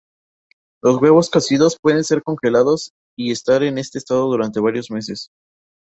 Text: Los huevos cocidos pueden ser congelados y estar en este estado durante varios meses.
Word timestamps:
Los 0.83 0.99
huevos 0.99 1.29
cocidos 1.29 1.77
pueden 1.79 2.03
ser 2.03 2.23
congelados 2.23 2.91
y 3.15 3.31
estar 3.31 3.61
en 3.61 3.77
este 3.77 3.99
estado 3.99 4.25
durante 4.29 4.59
varios 4.59 4.89
meses. 4.89 5.29